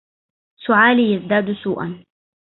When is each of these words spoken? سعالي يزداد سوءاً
سعالي 0.67 1.13
يزداد 1.15 1.51
سوءاً 1.63 2.05